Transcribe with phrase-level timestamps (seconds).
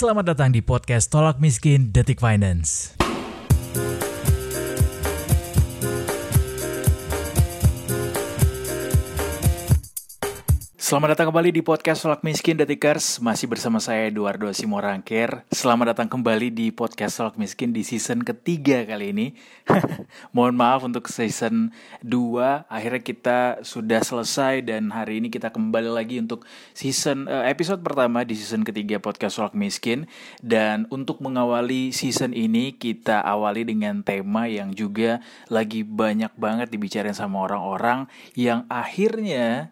[0.00, 2.96] Selamat datang di podcast Tolak Miskin Detik Finance.
[10.90, 15.46] Selamat datang kembali di podcast Tolak Miskin Detikers Masih bersama saya Eduardo Simorangkir.
[15.54, 19.26] Selamat datang kembali di podcast Tolak Miskin di season ketiga kali ini.
[20.34, 21.70] Mohon maaf untuk season
[22.02, 26.42] 2 Akhirnya kita sudah selesai dan hari ini kita kembali lagi untuk
[26.74, 30.10] season uh, episode pertama di season ketiga podcast Tolak Miskin.
[30.42, 35.22] Dan untuk mengawali season ini kita awali dengan tema yang juga
[35.54, 39.70] lagi banyak banget dibicarain sama orang-orang Yang akhirnya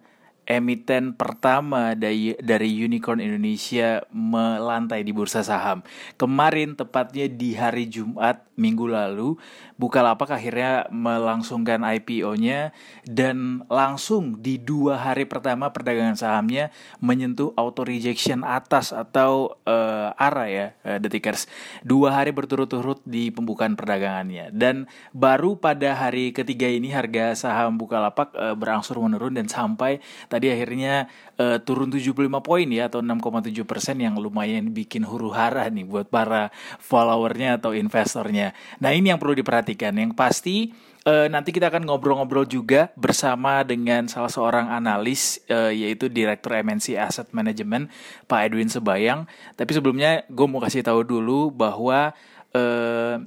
[0.48, 5.84] emiten pertama dari, dari Unicorn Indonesia melantai di bursa saham.
[6.16, 9.36] Kemarin tepatnya di hari Jumat minggu lalu,
[9.78, 12.74] Bukalapak akhirnya melangsungkan IPO-nya
[13.06, 20.46] dan langsung di dua hari pertama perdagangan sahamnya menyentuh auto rejection atas atau uh, ARA
[20.50, 21.46] ya, uh, detikers.
[21.86, 28.34] Dua hari berturut-turut di pembukaan perdagangannya dan baru pada hari ketiga ini harga saham Bukalapak
[28.34, 30.02] uh, berangsur menurun dan sampai
[30.38, 35.66] tadi akhirnya uh, turun 75 poin ya atau 6,7 persen yang lumayan bikin huru hara
[35.66, 38.54] nih buat para followernya atau investornya.
[38.78, 39.98] Nah ini yang perlu diperhatikan.
[39.98, 40.56] Yang pasti
[41.02, 46.94] uh, nanti kita akan ngobrol-ngobrol juga bersama dengan salah seorang analis uh, yaitu Direktur MNC
[46.94, 47.90] Asset Management
[48.30, 49.26] Pak Edwin Sebayang.
[49.58, 52.14] Tapi sebelumnya gue mau kasih tahu dulu bahwa
[52.54, 53.18] uh,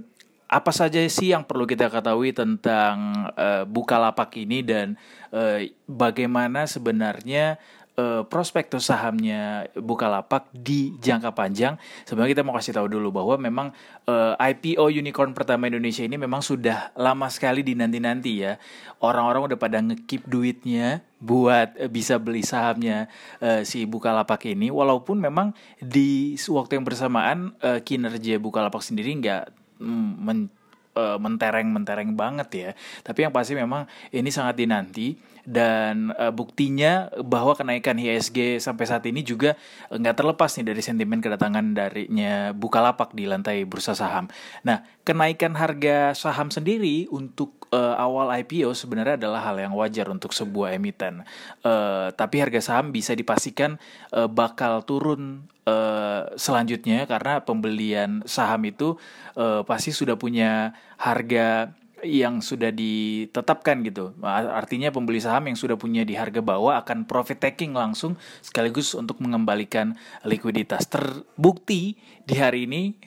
[0.52, 5.00] apa saja sih yang perlu kita ketahui tentang uh, Bukalapak ini dan
[5.32, 7.56] uh, bagaimana sebenarnya
[7.96, 11.80] uh, prospektus sahamnya Bukalapak di jangka panjang.
[12.04, 13.68] Sebenarnya kita mau kasih tahu dulu bahwa memang
[14.12, 18.60] uh, eh, IPO unicorn pertama Indonesia ini memang sudah lama sekali dinanti-nanti ya.
[19.00, 23.08] Orang-orang udah pada ngekip duitnya buat bisa beli sahamnya
[23.40, 29.61] uh, si Bukalapak ini walaupun memang di waktu yang bersamaan uh, kinerja Bukalapak sendiri nggak
[29.82, 30.54] men
[30.96, 32.70] mentereng-mentereng banget ya.
[33.00, 35.16] Tapi yang pasti memang ini sangat dinanti
[35.48, 39.58] dan uh, buktinya bahwa kenaikan ISG sampai saat ini juga
[39.90, 44.28] nggak terlepas nih dari sentimen kedatangan darinya Bukalapak di lantai bursa saham.
[44.68, 50.36] Nah, kenaikan harga saham sendiri untuk uh, awal IPO sebenarnya adalah hal yang wajar untuk
[50.36, 51.24] sebuah emiten.
[51.64, 53.80] Uh, tapi harga saham bisa dipastikan
[54.14, 59.00] uh, bakal turun uh, selanjutnya karena pembelian saham itu
[59.40, 64.14] uh, pasti sudah punya harga yang sudah ditetapkan gitu.
[64.26, 69.22] Artinya pembeli saham yang sudah punya di harga bawah akan profit taking langsung sekaligus untuk
[69.22, 69.94] mengembalikan
[70.26, 70.90] likuiditas.
[70.90, 72.98] Terbukti di hari ini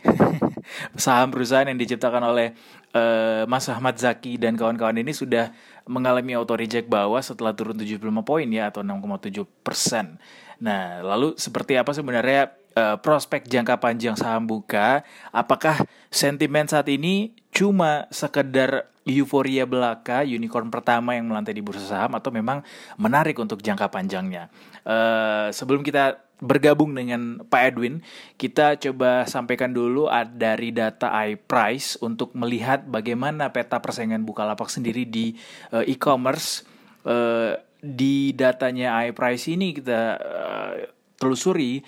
[1.05, 2.55] saham perusahaan yang diciptakan oleh
[2.95, 5.51] uh, Mas Ahmad Zaki dan kawan-kawan ini sudah
[5.85, 10.17] mengalami auto reject bawah setelah turun 75 poin ya atau 6,7 persen.
[10.63, 15.03] Nah, lalu seperti apa sebenarnya uh, prospek jangka panjang saham buka?
[15.35, 22.19] Apakah sentimen saat ini cuma sekedar euforia belaka unicorn pertama yang melantai di bursa saham
[22.19, 22.67] atau memang
[22.99, 24.51] menarik untuk jangka panjangnya.
[24.83, 28.03] Uh, sebelum kita bergabung dengan Pak Edwin,
[28.35, 35.39] kita coba sampaikan dulu dari data iPrice untuk melihat bagaimana peta persaingan Bukalapak sendiri di
[35.71, 36.67] uh, e-commerce.
[37.05, 37.55] Uh,
[37.85, 40.75] di datanya iPrice ini kita uh,
[41.21, 41.85] telusuri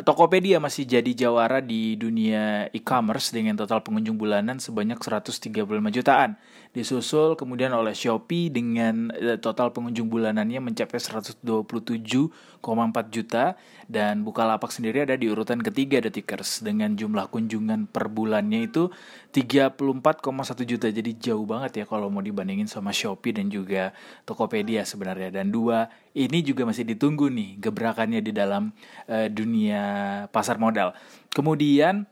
[0.00, 6.40] Tokopedia masih jadi jawara di dunia e-commerce dengan total pengunjung bulanan sebanyak 135 jutaan.
[6.70, 11.42] Disusul kemudian oleh Shopee dengan eh, total pengunjung bulanannya mencapai 127,4
[13.10, 13.58] juta
[13.90, 18.86] dan Bukalapak sendiri ada di urutan ketiga Detikers dengan jumlah kunjungan per bulannya itu
[19.34, 19.82] 34,1
[20.62, 20.86] juta.
[20.86, 23.90] Jadi jauh banget ya kalau mau dibandingin sama Shopee dan juga
[24.22, 25.42] Tokopedia sebenarnya.
[25.42, 28.70] Dan dua ini juga masih ditunggu nih gebrakannya di dalam
[29.10, 29.89] uh, dunia
[30.32, 30.94] pasar modal.
[31.30, 32.08] Kemudian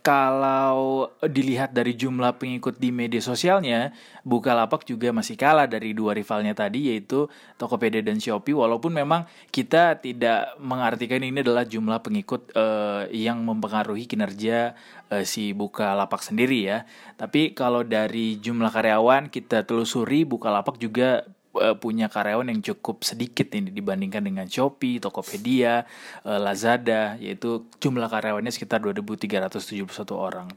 [0.00, 6.54] kalau dilihat dari jumlah pengikut di media sosialnya, Bukalapak juga masih kalah dari dua rivalnya
[6.56, 7.28] tadi yaitu
[7.58, 14.06] Tokopedia dan Shopee walaupun memang kita tidak mengartikan ini adalah jumlah pengikut uh, yang mempengaruhi
[14.06, 14.78] kinerja
[15.12, 16.88] uh, si Bukalapak sendiri ya.
[17.18, 21.26] Tapi kalau dari jumlah karyawan kita telusuri Bukalapak juga
[21.56, 25.86] uh, punya karyawan yang cukup sedikit ini dibandingkan dengan Shopee, Tokopedia,
[26.26, 30.50] uh, Lazada yaitu jumlah karyawannya sekitar 2371 orang.